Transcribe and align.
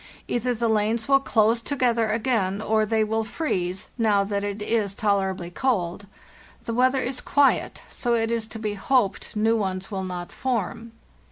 Either 0.27 0.51
the 0.55 0.67
lanes 0.67 1.07
will 1.07 1.19
close 1.19 1.61
together 1.61 2.07
again 2.09 2.59
or 2.59 2.87
they 2.87 3.03
will 3.03 3.23
freeze, 3.23 3.91
now 3.99 4.23
that 4.23 4.43
it 4.43 4.59
is 4.59 4.95
tolerably 4.95 5.51
cold. 5.51 6.07
The 6.65 6.73
weather 6.73 7.01
is 7.01 7.21
quiet, 7.21 7.83
so 7.87 8.15
it 8.15 8.31
is 8.31 8.47
to 8.47 8.57
be 8.57 8.73
hoped 8.73 9.35
new 9.35 9.55
ones 9.55 9.91
will 9.91 10.03
not 10.03 10.31
form. 10.31 10.93